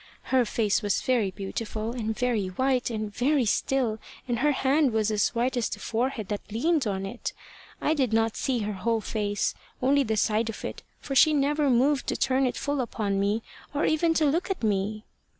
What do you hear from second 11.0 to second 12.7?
for she never moved to turn it